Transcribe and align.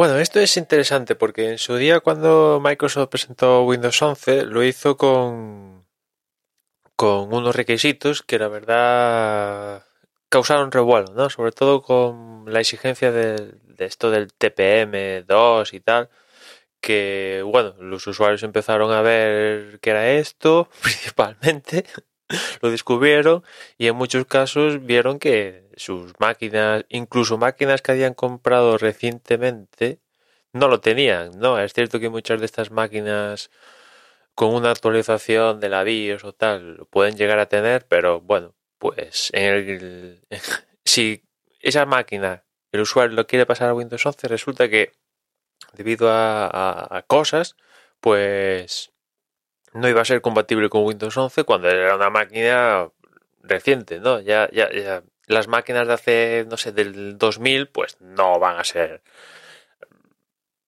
Bueno, 0.00 0.16
esto 0.16 0.40
es 0.40 0.56
interesante 0.56 1.14
porque 1.14 1.50
en 1.50 1.58
su 1.58 1.76
día 1.76 2.00
cuando 2.00 2.58
Microsoft 2.64 3.10
presentó 3.10 3.64
Windows 3.64 4.00
11 4.00 4.46
lo 4.46 4.64
hizo 4.64 4.96
con, 4.96 5.86
con 6.96 7.34
unos 7.34 7.54
requisitos 7.54 8.22
que 8.22 8.38
la 8.38 8.48
verdad 8.48 9.84
causaron 10.30 10.72
revuelo, 10.72 11.12
¿no? 11.12 11.28
Sobre 11.28 11.52
todo 11.52 11.82
con 11.82 12.50
la 12.50 12.60
exigencia 12.60 13.12
de, 13.12 13.52
de 13.62 13.84
esto 13.84 14.10
del 14.10 14.32
TPM2 14.32 15.74
y 15.74 15.80
tal, 15.80 16.08
que 16.80 17.42
bueno, 17.44 17.74
los 17.78 18.06
usuarios 18.06 18.42
empezaron 18.42 18.92
a 18.92 19.02
ver 19.02 19.80
qué 19.80 19.90
era 19.90 20.12
esto, 20.12 20.70
principalmente, 20.82 21.84
lo 22.62 22.70
descubrieron 22.70 23.42
y 23.78 23.88
en 23.88 23.96
muchos 23.96 24.24
casos 24.26 24.84
vieron 24.84 25.18
que 25.18 25.68
sus 25.76 26.12
máquinas, 26.18 26.84
incluso 26.88 27.38
máquinas 27.38 27.82
que 27.82 27.92
habían 27.92 28.14
comprado 28.14 28.78
recientemente, 28.78 30.00
no 30.52 30.68
lo 30.68 30.80
tenían, 30.80 31.38
¿no? 31.38 31.58
Es 31.58 31.72
cierto 31.72 32.00
que 32.00 32.08
muchas 32.08 32.40
de 32.40 32.46
estas 32.46 32.70
máquinas 32.70 33.50
con 34.34 34.54
una 34.54 34.70
actualización 34.70 35.60
de 35.60 35.68
la 35.68 35.84
BIOS 35.84 36.24
o 36.24 36.32
tal 36.32 36.76
lo 36.78 36.86
pueden 36.86 37.16
llegar 37.16 37.38
a 37.38 37.48
tener, 37.48 37.86
pero 37.86 38.20
bueno, 38.20 38.54
pues 38.78 39.30
en 39.34 39.44
el, 39.44 40.20
si 40.84 41.22
esa 41.60 41.86
máquina 41.86 42.44
el 42.72 42.80
usuario 42.80 43.16
lo 43.16 43.26
quiere 43.26 43.46
pasar 43.46 43.68
a 43.68 43.74
Windows 43.74 44.04
11, 44.06 44.28
resulta 44.28 44.68
que 44.68 44.92
debido 45.74 46.08
a, 46.10 47.04
cosas, 47.06 47.56
pues 48.00 48.89
no 49.72 49.88
iba 49.88 50.00
a 50.00 50.04
ser 50.04 50.20
compatible 50.20 50.68
con 50.68 50.84
Windows 50.84 51.16
11 51.16 51.44
cuando 51.44 51.68
era 51.68 51.96
una 51.96 52.10
máquina 52.10 52.88
reciente, 53.42 54.00
¿no? 54.00 54.20
Ya, 54.20 54.48
ya, 54.52 54.70
ya 54.72 55.02
las 55.26 55.46
máquinas 55.46 55.86
de 55.86 55.92
hace, 55.92 56.46
no 56.48 56.56
sé, 56.56 56.72
del 56.72 57.16
2000, 57.16 57.68
pues 57.68 57.96
no 58.00 58.38
van 58.40 58.58
a 58.58 58.64
ser 58.64 59.02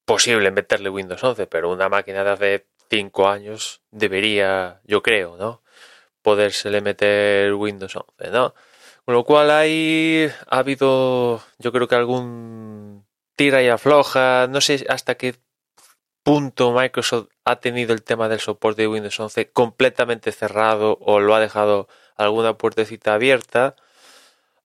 posible 0.05 0.50
meterle 0.50 0.89
Windows 0.89 1.23
11, 1.23 1.47
pero 1.48 1.70
una 1.70 1.89
máquina 1.89 2.23
de 2.23 2.30
hace 2.30 2.67
5 2.91 3.28
años 3.28 3.83
debería, 3.91 4.80
yo 4.84 5.03
creo, 5.03 5.36
¿no? 5.36 5.62
Podérsele 6.23 6.80
meter 6.80 7.55
Windows 7.55 7.97
11, 7.97 8.30
¿no? 8.30 8.55
Con 9.05 9.14
lo 9.14 9.25
cual 9.25 9.50
ahí 9.50 10.30
ha 10.48 10.58
habido, 10.58 11.42
yo 11.58 11.73
creo 11.73 11.89
que 11.89 11.97
algún 11.97 13.05
tira 13.34 13.62
y 13.62 13.69
afloja, 13.69 14.47
no 14.48 14.61
sé 14.61 14.86
hasta 14.89 15.17
qué 15.17 15.34
punto 16.23 16.73
Microsoft 16.73 17.31
ha 17.44 17.56
tenido 17.60 17.92
el 17.94 18.02
tema 18.02 18.28
del 18.28 18.40
soporte 18.40 18.82
de 18.82 18.88
Windows 18.88 19.18
11 19.18 19.50
completamente 19.50 20.32
cerrado 20.32 20.98
o 21.00 21.20
lo 21.20 21.34
ha 21.34 21.40
dejado 21.40 21.88
alguna 22.16 22.56
puertecita 22.58 23.14
abierta 23.14 23.76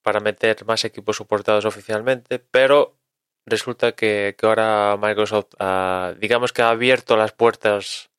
para 0.03 0.19
meter 0.19 0.65
más 0.65 0.85
equipos 0.85 1.17
soportados 1.17 1.65
oficialmente, 1.65 2.39
pero 2.39 2.97
resulta 3.45 3.93
que, 3.93 4.35
que 4.37 4.45
ahora 4.45 4.97
Microsoft 5.01 5.53
ha, 5.59 6.13
digamos 6.19 6.53
que 6.53 6.61
ha 6.61 6.69
abierto 6.69 7.17
las 7.17 7.33
puertas 7.33 8.09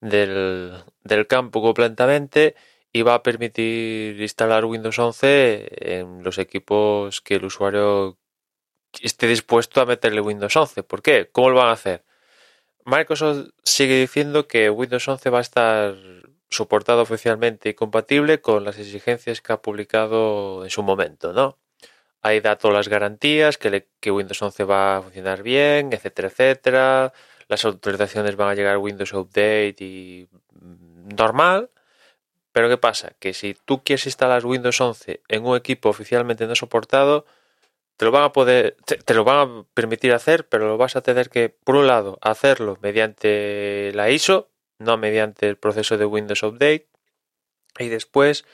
del, 0.00 0.74
del 1.04 1.26
campo 1.26 1.62
completamente 1.62 2.56
y 2.92 3.02
va 3.02 3.14
a 3.14 3.22
permitir 3.22 4.20
instalar 4.20 4.64
Windows 4.64 4.98
11 4.98 5.68
en 6.00 6.24
los 6.24 6.38
equipos 6.38 7.20
que 7.20 7.36
el 7.36 7.44
usuario 7.44 8.18
esté 9.00 9.26
dispuesto 9.28 9.80
a 9.80 9.86
meterle 9.86 10.20
Windows 10.20 10.56
11. 10.56 10.82
¿Por 10.84 11.02
qué? 11.02 11.28
¿Cómo 11.30 11.50
lo 11.50 11.56
van 11.56 11.68
a 11.68 11.72
hacer? 11.72 12.04
Microsoft 12.84 13.50
sigue 13.62 14.00
diciendo 14.00 14.48
que 14.48 14.70
Windows 14.70 15.06
11 15.06 15.30
va 15.30 15.38
a 15.38 15.42
estar 15.42 15.94
soportado 16.48 17.02
oficialmente 17.02 17.68
y 17.68 17.74
compatible 17.74 18.40
con 18.40 18.64
las 18.64 18.78
exigencias 18.78 19.40
que 19.40 19.52
ha 19.52 19.62
publicado 19.62 20.64
en 20.64 20.70
su 20.70 20.82
momento, 20.82 21.32
¿no? 21.32 21.58
Ahí 22.22 22.40
da 22.40 22.56
todas 22.56 22.76
las 22.76 22.88
garantías, 22.88 23.56
que, 23.56 23.70
le, 23.70 23.88
que 24.00 24.10
Windows 24.10 24.42
11 24.42 24.64
va 24.64 24.96
a 24.96 25.02
funcionar 25.02 25.42
bien, 25.42 25.92
etcétera, 25.92 26.28
etcétera. 26.28 27.12
Las 27.48 27.64
autorizaciones 27.64 28.36
van 28.36 28.48
a 28.50 28.54
llegar 28.54 28.78
Windows 28.78 29.12
Update 29.14 29.76
y 29.80 30.28
normal. 31.16 31.70
Pero 32.52 32.68
¿qué 32.68 32.76
pasa? 32.76 33.12
Que 33.18 33.32
si 33.32 33.54
tú 33.64 33.82
quieres 33.84 34.06
instalar 34.06 34.44
Windows 34.44 34.80
11 34.80 35.22
en 35.28 35.46
un 35.46 35.56
equipo 35.56 35.88
oficialmente 35.88 36.46
no 36.46 36.54
soportado, 36.56 37.24
te 38.00 38.06
lo 38.06 38.12
van 38.12 38.22
a 38.22 38.32
poder, 38.32 38.78
te, 38.86 39.12
lo 39.12 39.24
van 39.24 39.36
a 39.36 39.64
permitir 39.74 40.14
hacer, 40.14 40.48
pero 40.48 40.66
lo 40.66 40.78
vas 40.78 40.96
a 40.96 41.02
tener 41.02 41.28
que, 41.28 41.50
por 41.50 41.76
un 41.76 41.86
lado, 41.86 42.18
hacerlo 42.22 42.78
mediante 42.80 43.92
la 43.92 44.08
ISO, 44.08 44.48
no 44.78 44.96
mediante 44.96 45.46
el 45.46 45.58
proceso 45.58 45.98
de 45.98 46.06
Windows 46.06 46.42
Update, 46.42 46.88
y 47.78 47.88
después 47.88 48.46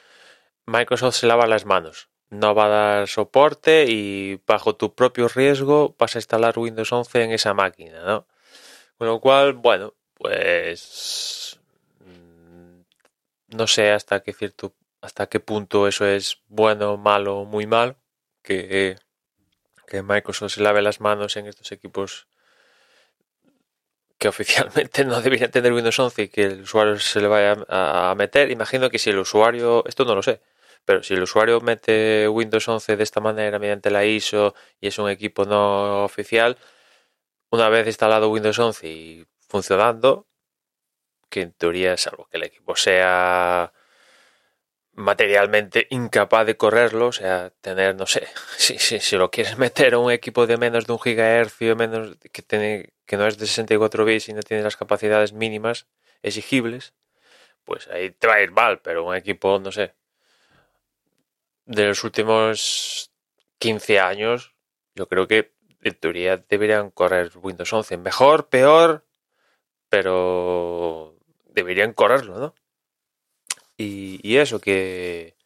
Microsoft 0.67 1.15
se 1.15 1.29
lava 1.29 1.47
las 1.47 1.65
manos. 1.65 2.09
No 2.29 2.57
va 2.57 2.65
a 2.65 2.69
dar 2.69 3.07
soporte 3.07 3.85
y 3.87 4.41
bajo 4.49 4.75
tu 4.75 4.97
propio 4.97 5.29
riesgo 5.29 5.95
vas 5.97 6.17
a 6.17 6.19
instalar 6.19 6.59
Windows 6.59 6.93
11 6.93 7.23
en 7.23 7.31
esa 7.31 7.55
máquina, 7.55 8.03
¿no? 8.03 8.27
Con 8.99 9.07
lo 9.07 9.21
cual, 9.21 9.53
bueno, 9.53 9.95
pues 10.15 11.61
no 13.57 13.69
sé 13.69 13.93
hasta 13.93 14.25
qué 14.25 14.33
cierto 14.33 14.75
hasta 15.01 15.29
qué 15.29 15.39
punto 15.39 15.87
eso 15.87 16.05
es 16.05 16.43
bueno, 16.49 16.97
malo, 16.97 17.45
muy 17.45 17.69
mal 17.69 17.97
que 18.43 18.97
que 19.87 20.03
Microsoft 20.03 20.53
se 20.53 20.63
lave 20.63 20.83
las 20.83 21.01
manos 21.01 21.37
en 21.37 21.47
estos 21.47 21.73
equipos 21.73 22.27
que 24.19 24.29
oficialmente 24.29 25.05
no 25.05 25.21
deberían 25.21 25.51
tener 25.51 25.73
Windows 25.73 25.99
11 25.99 26.23
y 26.23 26.29
que 26.29 26.45
el 26.45 26.63
usuario 26.63 26.99
se 26.99 27.21
le 27.21 27.29
vaya 27.29 27.57
a, 27.69 28.15
meter. 28.17 28.51
Imagino 28.51 28.91
que 28.91 28.99
si 28.99 29.11
el 29.11 29.19
usuario, 29.19 29.85
esto 29.87 30.05
no 30.05 30.15
lo 30.15 30.23
sé, 30.23 30.41
pero 30.85 31.03
si 31.03 31.15
el 31.15 31.23
usuario 31.23 31.61
mete 31.61 32.29
Windows 32.29 32.69
11 32.69 32.97
de 32.97 33.03
esta 33.03 33.21
manera 33.21 33.59
mediante 33.59 33.91
la 33.91 34.05
ISO 34.05 34.55
y 34.81 34.89
es 34.89 34.99
un 34.99 35.11
equipo 35.11 35.45
no 35.45 36.05
oficial, 36.05 36.57
una 37.51 37.69
vez 37.69 37.87
instalado 37.87 38.31
Windows 38.31 38.59
11 38.59 38.89
y 38.89 39.27
funcionando, 39.49 40.27
que 41.31 41.43
en 41.43 41.53
teoría, 41.53 41.97
salvo 41.97 42.27
que 42.31 42.39
el 42.39 42.45
equipo 42.45 42.77
sea 42.77 43.73
materialmente 44.97 45.87
incapaz 45.91 46.47
de 46.47 46.57
correrlo, 46.57 47.09
o 47.09 47.13
sea, 47.13 47.51
tener, 47.61 47.95
no 47.97 48.07
sé, 48.07 48.27
si, 48.57 48.79
si, 48.79 48.99
si 49.01 49.17
lo 49.17 49.31
quieres 49.31 49.59
meter 49.59 49.95
a 49.95 49.99
un 49.99 50.11
equipo 50.11 50.47
de 50.47 50.57
menos 50.57 50.87
de 50.87 50.93
un 50.93 51.01
gigahercio, 51.01 51.77
menos 51.77 52.17
que, 52.33 52.43
tiene, 52.43 52.95
que 53.07 53.17
no 53.17 53.27
es 53.27 53.39
de 53.39 53.47
64 53.47 54.05
bits 54.05 54.29
y 54.29 54.33
no 54.33 54.43
tiene 54.43 54.63
las 54.63 54.77
capacidades 54.77 55.33
mínimas 55.33 55.87
exigibles, 56.23 56.95
pues 57.65 57.89
ahí 57.89 58.11
te 58.11 58.27
va 58.27 58.35
a 58.35 58.43
ir 58.43 58.53
mal, 58.53 58.81
pero 58.81 59.05
un 59.05 59.15
equipo, 59.15 59.59
no 59.59 59.71
sé, 59.71 59.95
de 61.67 61.87
los 61.89 62.03
últimos 62.05 63.13
15 63.59 64.01
años, 64.01 64.55
yo 64.95 65.09
creo 65.09 65.27
que 65.29 65.53
en 65.83 65.95
teoría 65.95 66.37
deberían 66.37 66.91
correr 66.91 67.31
Windows 67.37 67.73
11. 67.73 67.99
Mejor, 67.99 68.49
peor, 68.49 69.05
pero 69.89 71.17
deberían 71.47 71.93
correrlo, 71.93 72.39
¿no? 72.39 72.55
Y, 73.77 74.21
y 74.23 74.39
eso, 74.39 74.61
que, 74.61 75.37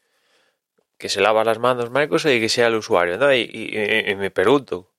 que 0.98 1.08
se 1.08 1.20
lava 1.20 1.44
las 1.44 1.58
manos 1.58 1.90
Microsoft 1.90 2.32
y 2.32 2.40
que 2.40 2.48
sea 2.48 2.68
el 2.68 2.76
usuario, 2.76 3.18
¿no? 3.18 3.32
Y, 3.34 3.40
y, 3.52 4.10
y, 4.10 4.14
me 4.16 4.30
pregunto, 4.30 4.90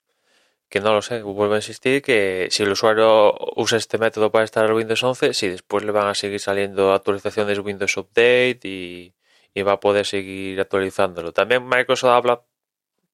que 0.69 0.79
no 0.81 0.93
lo 0.93 1.01
sé, 1.01 1.21
vuelvo 1.23 1.53
a 1.55 1.57
insistir, 1.57 2.01
que 2.01 2.47
si 2.51 2.63
el 2.63 2.71
usuario 2.71 3.35
usa 3.55 3.77
este 3.77 3.97
método 3.97 4.31
para 4.31 4.43
instalar 4.45 4.73
Windows 4.73 5.03
11, 5.03 5.33
si 5.33 5.49
después 5.49 5.83
le 5.85 5.91
van 5.91 6.07
a 6.07 6.15
seguir 6.15 6.39
saliendo 6.39 6.93
actualizaciones 6.93 7.59
Windows 7.59 7.97
Update 7.97 8.61
y, 8.63 9.13
y 9.53 9.61
va 9.63 9.73
a 9.73 9.79
poder 9.79 10.05
seguir 10.05 10.59
actualizándolo. 10.59 11.33
También 11.33 11.67
Microsoft 11.67 12.11
habla, 12.11 12.43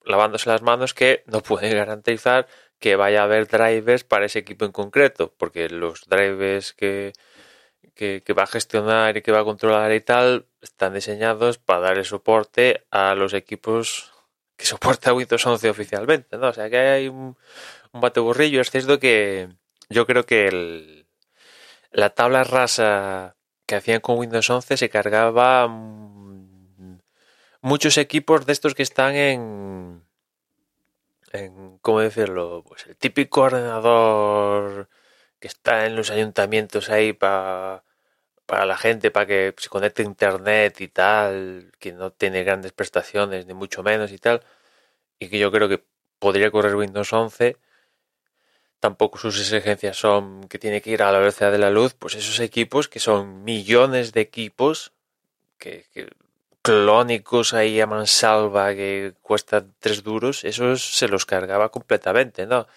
lavándose 0.06 0.50
las 0.50 0.62
manos, 0.62 0.94
que 0.94 1.24
no 1.28 1.42
puede 1.44 1.74
garantizar 1.75 2.48
que 2.80 2.96
vaya 2.96 3.22
a 3.22 3.24
haber 3.25 3.48
drivers 3.48 4.04
para 4.04 4.25
ese 4.25 4.40
equipo 4.40 4.66
en 4.66 4.72
concreto, 4.72 5.34
porque 5.38 5.69
los 5.69 6.08
drivers 6.08 6.74
que, 6.74 7.14
que, 7.97 8.33
va 8.33 8.44
a 8.44 8.47
gestionar 8.47 9.17
y 9.17 9.21
que 9.21 9.31
va 9.31 9.41
a 9.41 9.44
controlar 9.44 9.91
y 9.94 10.01
tal, 10.01 10.45
están 10.61 10.94
diseñados 10.94 11.57
para 11.57 11.81
darle 11.81 12.03
soporte 12.05 12.85
a 12.91 13.15
los 13.15 13.33
equipos 13.33 14.13
que 14.55 14.65
soporta 14.65 15.13
Windows 15.15 15.45
11 15.45 15.69
oficialmente, 15.69 16.38
¿no? 16.38 16.49
O 16.49 16.53
sea 16.53 16.69
que 16.69 16.77
hay 16.77 17.07
un, 17.09 17.38
un 17.91 18.01
bateburrillo. 18.01 18.61
Es 18.61 18.71
cierto 18.71 18.99
que 18.99 19.49
yo 19.89 20.05
creo 20.05 20.25
que 20.25 20.47
el, 20.47 21.07
la 21.91 22.11
tabla 22.11 22.44
rasa 22.44 23.35
que 23.65 23.75
hacían 23.75 23.99
con 24.01 24.17
Windows 24.17 24.49
11 24.49 24.77
se 24.77 24.89
cargaba 24.89 25.67
muchos 27.61 27.97
equipos 27.97 28.45
de 28.45 28.53
estos 28.53 28.75
que 28.75 28.83
están 28.83 29.15
en 29.15 30.07
¿cómo 31.81 31.99
decirlo? 31.99 32.63
Pues 32.67 32.85
el 32.88 32.95
típico 32.95 33.41
ordenador 33.41 34.89
que 35.39 35.47
está 35.47 35.85
en 35.85 35.95
los 35.95 36.09
ayuntamientos 36.09 36.89
ahí 36.89 37.13
para 37.13 37.83
para 38.47 38.65
la 38.65 38.77
gente, 38.77 39.11
para 39.11 39.27
que 39.27 39.53
se 39.57 39.69
conecte 39.69 40.01
a 40.03 40.05
internet 40.05 40.81
y 40.81 40.88
tal, 40.88 41.71
que 41.79 41.91
no 41.94 42.11
tiene 42.11 42.44
grandes 42.44 42.71
prestaciones, 42.71 43.45
ni 43.45 43.53
mucho 43.53 43.83
menos 43.83 44.11
y 44.11 44.17
tal, 44.17 44.41
y 45.19 45.29
que 45.29 45.38
yo 45.38 45.51
creo 45.51 45.69
que 45.69 45.83
podría 46.19 46.49
correr 46.49 46.75
Windows 46.75 47.11
11, 47.13 47.57
tampoco 48.79 49.19
sus 49.19 49.39
exigencias 49.39 49.97
son 49.97 50.47
que 50.47 50.59
tiene 50.59 50.81
que 50.81 50.91
ir 50.91 51.03
a 51.03 51.11
la 51.11 51.19
velocidad 51.19 51.51
de 51.51 51.57
la 51.59 51.69
luz, 51.69 51.94
pues 51.94 52.15
esos 52.15 52.39
equipos 52.39 52.88
que 52.88 52.99
son 52.99 53.44
millones 53.44 54.13
de 54.13 54.21
equipos 54.21 54.94
que, 55.59 55.85
clónicos 56.61 57.53
ahí 57.53 57.81
a 57.81 57.88
mansalva 57.88 58.73
que 58.75 59.13
cuestan 59.21 59.73
tres 59.79 60.03
duros, 60.03 60.44
esos 60.45 60.97
se 60.97 61.07
los 61.09 61.25
cargaba 61.25 61.69
completamente, 61.69 62.45
¿no? 62.47 62.67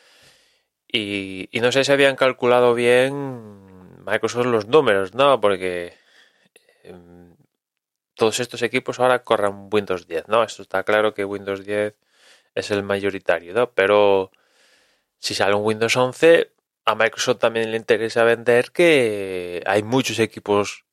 Y, 0.89 1.49
y 1.53 1.61
no 1.61 1.71
sé 1.73 1.85
si 1.85 1.93
habían 1.93 2.17
calculado 2.17 2.75
bien 2.75 3.70
Microsoft 4.11 4.47
los 4.47 4.67
números, 4.67 5.15
¿no? 5.15 5.41
Porque 5.41 5.95
em, 6.83 7.37
todos 8.15 8.41
estos 8.41 8.63
equipos 8.63 8.99
ahora 8.99 9.23
corran 9.23 9.69
Windows 9.73 10.07
10, 10.09 10.29
¿no? 10.29 10.43
Esto 10.43 10.63
está 10.63 10.83
claro 10.83 11.15
que 11.15 11.25
Windows 11.25 11.65
10 11.65 11.95
es 12.55 12.71
el 12.71 12.83
mayoritario, 12.83 13.55
¿no? 13.55 13.71
Pero 13.71 14.33
si 15.19 15.35
sale 15.35 15.55
un 15.55 15.65
Windows 15.65 15.97
11, 15.97 16.53
a 16.85 16.95
Microsoft 16.95 17.39
también 17.39 17.71
le 17.71 17.77
interesa 17.77 18.25
vender 18.25 18.73
que 18.73 19.63
hay 19.67 19.83
muchos 19.83 20.19
equipos 20.19 20.85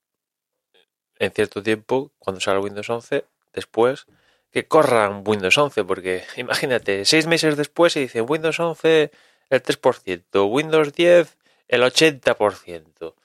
en 1.19 1.31
cierto 1.31 1.63
tiempo, 1.63 2.11
cuando 2.19 2.39
sale 2.39 2.59
Windows 2.59 2.89
11, 2.89 3.25
después, 3.53 4.05
que 4.51 4.67
corran 4.67 5.23
Windows 5.25 5.57
11, 5.57 5.83
porque 5.85 6.23
imagínate, 6.37 7.05
seis 7.05 7.25
meses 7.25 7.57
después 7.57 7.93
se 7.93 8.01
dice 8.01 8.21
Windows 8.21 8.59
11 8.59 9.11
el 9.49 9.63
3%, 9.63 10.51
Windows 10.51 10.93
10 10.93 11.36
el 11.67 11.81
80%. 11.83 13.15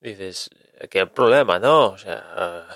Dices, 0.00 0.50
qué 0.90 1.06
problema, 1.06 1.58
¿no? 1.58 1.90
O 1.90 1.98
sea, 1.98 2.66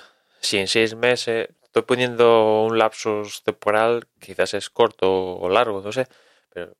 si 0.41 0.57
en 0.57 0.67
seis 0.67 0.95
meses 0.95 1.49
estoy 1.63 1.83
poniendo 1.83 2.63
un 2.63 2.77
lapsus 2.77 3.43
temporal, 3.43 4.07
quizás 4.19 4.53
es 4.53 4.69
corto 4.69 5.37
o 5.37 5.49
largo, 5.49 5.81
no 5.81 5.91
sé, 5.91 6.07
pero 6.49 6.75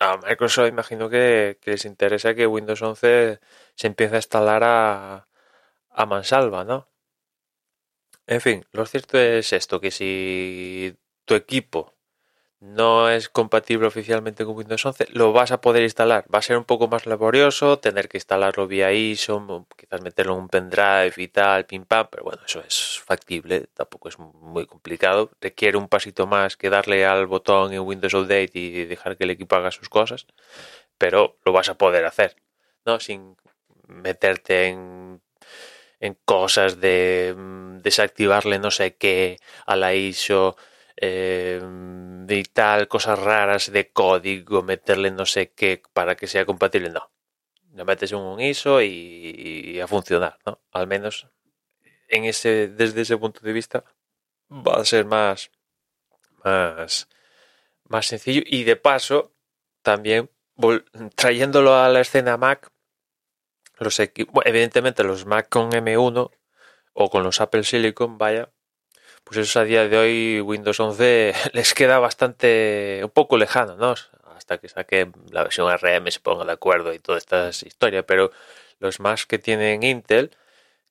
a 0.00 0.16
Microsoft 0.18 0.68
imagino 0.68 1.08
que, 1.10 1.58
les 1.64 1.84
interesa 1.84 2.34
que 2.34 2.46
Windows 2.46 2.82
11 2.82 3.40
se 3.74 3.86
empiece 3.86 4.14
a 4.16 4.18
instalar 4.18 4.62
a, 4.64 5.28
a 5.90 6.06
mansalva, 6.06 6.64
¿no? 6.64 6.88
En 8.26 8.40
fin, 8.40 8.64
lo 8.72 8.86
cierto 8.86 9.18
es 9.18 9.52
esto, 9.52 9.80
que 9.80 9.90
si 9.90 10.96
tu 11.24 11.34
equipo 11.34 11.94
no 12.60 13.08
es 13.10 13.28
compatible 13.28 13.86
oficialmente 13.86 14.44
con 14.44 14.56
Windows 14.56 14.84
11, 14.84 15.06
lo 15.12 15.32
vas 15.32 15.50
a 15.50 15.60
poder 15.60 15.82
instalar. 15.82 16.24
Va 16.32 16.40
a 16.40 16.42
ser 16.42 16.58
un 16.58 16.64
poco 16.64 16.88
más 16.88 17.06
laborioso, 17.06 17.78
tener 17.78 18.08
que 18.08 18.18
instalarlo 18.18 18.66
vía 18.66 18.92
ISO, 18.92 19.66
quizás 19.76 20.02
meterlo 20.02 20.34
en 20.34 20.40
un 20.40 20.48
pendrive 20.48 21.14
y 21.16 21.28
tal, 21.28 21.64
pim 21.66 21.84
pam, 21.86 22.08
pero 22.10 22.24
bueno, 22.24 22.42
eso 22.46 22.60
es 22.60 23.00
factible, 23.04 23.66
tampoco 23.74 24.08
es 24.10 24.18
muy 24.18 24.66
complicado. 24.66 25.30
Requiere 25.40 25.78
un 25.78 25.88
pasito 25.88 26.26
más 26.26 26.56
que 26.56 26.70
darle 26.70 27.06
al 27.06 27.26
botón 27.26 27.72
en 27.72 27.80
Windows 27.80 28.14
Update 28.14 28.50
y 28.54 28.84
dejar 28.84 29.16
que 29.16 29.24
el 29.24 29.30
equipo 29.30 29.56
haga 29.56 29.70
sus 29.70 29.88
cosas, 29.88 30.26
pero 30.98 31.38
lo 31.44 31.52
vas 31.52 31.68
a 31.70 31.78
poder 31.78 32.04
hacer, 32.04 32.36
¿no? 32.84 33.00
Sin 33.00 33.36
meterte 33.86 34.68
en 34.68 35.22
en 36.00 36.16
cosas 36.24 36.80
de 36.80 37.34
mm, 37.36 37.78
desactivarle 37.78 38.58
no 38.58 38.70
sé 38.70 38.96
qué 38.96 39.38
a 39.66 39.76
la 39.76 39.94
ISO, 39.94 40.56
eh, 40.96 41.60
de 42.30 42.44
tal, 42.44 42.86
cosas 42.86 43.18
raras 43.18 43.72
de 43.72 43.90
código, 43.90 44.62
meterle 44.62 45.10
no 45.10 45.26
sé 45.26 45.50
qué 45.52 45.82
para 45.92 46.14
que 46.14 46.28
sea 46.28 46.46
compatible. 46.46 46.88
No, 46.90 47.10
lo 47.74 47.84
metes 47.84 48.12
un 48.12 48.40
ISO 48.40 48.80
y, 48.82 49.80
a 49.80 49.88
funcionar. 49.88 50.38
Al 50.70 50.86
menos 50.86 51.26
en 52.08 52.24
ese, 52.24 52.68
desde 52.68 53.00
ese 53.00 53.16
punto 53.16 53.40
de 53.40 53.52
vista 53.52 53.84
va 54.48 54.76
a 54.76 54.84
ser 54.84 55.06
más, 55.06 55.50
más, 56.44 57.08
más 57.88 58.06
sencillo 58.06 58.42
y 58.46 58.62
de 58.62 58.76
paso 58.76 59.32
también 59.82 60.30
trayéndolo 61.16 61.74
a 61.74 61.88
la 61.88 62.00
escena 62.00 62.36
Mac, 62.36 62.70
los 63.78 63.98
evidentemente 63.98 65.02
los 65.02 65.26
Mac 65.26 65.48
con 65.48 65.72
M1 65.72 66.30
o 66.92 67.10
con 67.10 67.24
los 67.24 67.40
Apple 67.40 67.64
Silicon, 67.64 68.18
vaya, 68.18 68.52
pues 69.24 69.38
eso 69.38 69.60
a 69.60 69.64
día 69.64 69.88
de 69.88 69.98
hoy 69.98 70.40
Windows 70.40 70.80
11 70.80 71.34
les 71.52 71.74
queda 71.74 71.98
bastante, 71.98 73.00
un 73.04 73.10
poco 73.10 73.36
lejano, 73.36 73.76
¿no? 73.76 73.94
Hasta 74.36 74.58
que 74.58 74.68
saque 74.68 75.10
la 75.30 75.42
versión 75.44 75.70
RM 75.70 76.10
se 76.10 76.20
ponga 76.20 76.44
de 76.44 76.52
acuerdo 76.52 76.92
y 76.94 76.98
toda 76.98 77.18
esta 77.18 77.50
historia, 77.50 78.04
pero 78.04 78.30
los 78.78 79.00
Macs 79.00 79.26
que 79.26 79.38
tienen 79.38 79.82
Intel, 79.82 80.36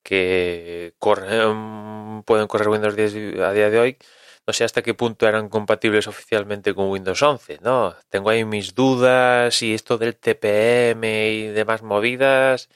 que 0.02 0.94
corren, 0.98 2.22
pueden 2.24 2.46
correr 2.48 2.68
Windows 2.68 2.96
10 2.96 3.40
a 3.40 3.52
día 3.52 3.70
de 3.70 3.78
hoy, 3.80 3.98
no 4.46 4.52
sé 4.54 4.64
hasta 4.64 4.82
qué 4.82 4.94
punto 4.94 5.28
eran 5.28 5.48
compatibles 5.48 6.06
oficialmente 6.08 6.74
con 6.74 6.88
Windows 6.90 7.22
11, 7.22 7.58
¿no? 7.62 7.94
Tengo 8.08 8.30
ahí 8.30 8.44
mis 8.44 8.74
dudas 8.74 9.62
y 9.62 9.74
esto 9.74 9.98
del 9.98 10.16
TPM 10.16 11.04
y 11.04 11.46
demás 11.48 11.82
movidas. 11.82 12.68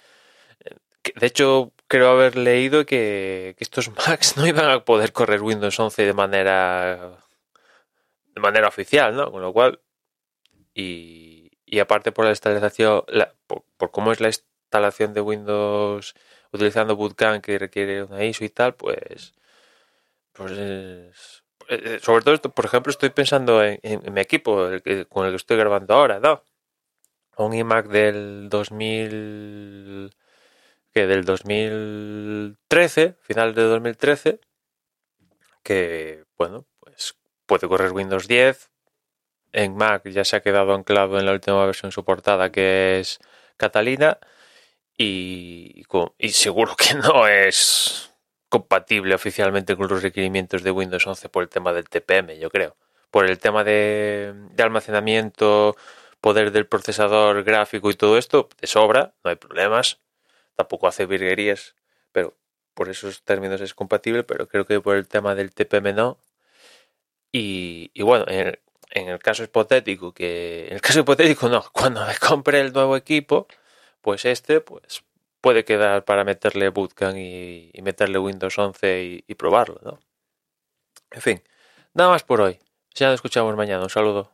De 1.17 1.27
hecho, 1.27 1.73
creo 1.95 2.11
haber 2.11 2.37
leído 2.37 2.85
que, 2.85 3.55
estos 3.61 3.89
Macs 4.09 4.37
no 4.37 4.45
iban 4.49 4.69
a 4.69 4.85
poder 4.85 5.13
correr 5.13 5.41
Windows 5.41 5.79
11 5.79 6.05
de 6.05 6.13
manera 6.13 7.19
de 8.35 8.41
manera 8.41 8.67
oficial, 8.67 9.15
¿no? 9.15 9.31
Con 9.31 9.43
lo 9.43 9.53
cual, 9.53 9.81
y, 10.75 11.51
aparte 11.81 12.11
por 12.11 12.25
la 12.25 12.33
instalación, 12.33 13.05
por, 13.47 13.91
cómo 13.93 14.11
es 14.11 14.21
la 14.21 14.27
instalación 14.27 15.15
de 15.15 15.21
Windows 15.21 16.15
utilizando 16.51 16.97
Bootcamp 16.97 17.45
que 17.45 17.59
requiere 17.61 18.03
una 18.03 18.25
ISO 18.25 18.45
y 18.45 18.49
tal, 18.49 18.75
pues, 18.75 19.35
pues 20.33 20.51
eh, 21.69 22.01
sobre 22.03 22.25
todo, 22.25 22.53
por 22.53 22.65
ejemplo, 22.65 22.91
estoy 22.91 23.11
pensando 23.11 23.63
en, 23.63 23.79
mi 24.13 24.21
equipo 24.21 24.69
con 25.09 25.27
el 25.27 25.31
que 25.33 25.37
estoy 25.37 25.59
grabando 25.59 25.95
ahora, 25.95 26.19
¿no? 26.19 26.43
Un 27.37 27.55
iMac 27.55 27.87
del 27.87 28.49
2000 28.49 30.11
que 30.95 31.07
del 31.09 31.25
2013, 31.25 33.17
final 33.21 33.55
de 33.55 33.63
2013, 33.63 34.41
que 35.65 36.25
bueno, 36.39 36.67
pues 36.79 37.17
puede 37.47 37.67
correr 37.69 37.93
Windows 37.93 38.29
10. 38.29 38.71
En 39.53 39.77
Mac 39.77 40.09
ya 40.09 40.25
se 40.25 40.37
ha 40.37 40.43
quedado 40.43 40.75
anclado 40.75 41.19
en 41.19 41.27
la 41.27 41.33
última 41.33 41.65
versión 41.67 41.93
soportada 41.93 42.51
que 42.53 43.01
es 43.01 43.19
Catalina 43.57 44.19
y, 44.97 45.85
y 46.19 46.29
seguro 46.31 46.77
que 46.77 46.95
no 46.95 47.27
es 47.27 48.13
compatible 48.49 49.15
oficialmente 49.17 49.77
con 49.77 49.89
los 49.89 50.03
requerimientos 50.03 50.63
de 50.63 50.71
Windows 50.71 51.07
11 51.07 51.29
por 51.29 51.43
el 51.43 51.49
tema 51.49 51.73
del 51.73 51.89
TPM, 51.89 52.39
yo 52.39 52.51
creo. 52.51 52.77
Por 53.11 53.27
el 53.27 53.39
tema 53.39 53.65
de, 53.65 54.33
de 54.53 54.63
almacenamiento, 54.63 55.77
poder 56.21 56.53
del 56.53 56.67
procesador 56.67 57.43
gráfico 57.43 57.91
y 57.91 57.95
todo 57.95 58.17
esto, 58.19 58.49
de 58.61 58.67
sobra, 58.69 59.15
no 59.25 59.31
hay 59.31 59.37
problemas 59.37 60.04
tampoco 60.57 60.89
hace 60.89 61.07
virguerías, 61.07 61.75
pero 62.13 62.37
por 62.75 62.89
esos 62.89 63.23
términos 63.25 63.61
es 63.61 63.75
compatible, 63.75 64.25
pero 64.25 64.49
creo 64.49 64.67
que 64.67 64.81
por 64.81 64.97
el 64.97 65.09
tema 65.09 65.35
del 65.35 65.55
TPM 65.55 65.95
no. 65.95 66.19
Y, 67.33 67.91
bueno, 68.03 68.27
en 68.29 68.59
el, 69.09 69.19
caso 69.19 69.43
hipotético, 69.43 70.13
que 70.15 70.69
en 70.69 70.75
el 70.75 70.81
caso 70.81 71.01
hipotético 71.01 71.49
no, 71.49 71.65
cuando 71.73 72.07
me 72.07 72.17
compre 72.17 72.61
el 72.61 72.73
nuevo 72.73 72.97
equipo, 72.97 73.49
pues 74.01 74.25
este 74.25 74.61
pues 74.61 75.03
puede 75.41 75.65
quedar 75.65 76.05
para 76.05 76.25
meterle 76.25 76.69
Bootcamp 76.71 77.17
y, 77.19 77.73
meterle 77.83 78.19
Windows 78.19 78.59
11 78.59 79.25
y, 79.27 79.35
probarlo, 79.35 79.81
¿no? 79.83 79.99
En 81.11 81.23
fin, 81.23 81.43
nada 81.95 82.11
más 82.11 82.25
por 82.25 82.41
hoy. 82.41 82.61
Ya 82.95 83.09
nos 83.09 83.17
escuchamos 83.17 83.57
mañana. 83.57 83.83
Un 83.83 83.91
saludo. 83.91 84.34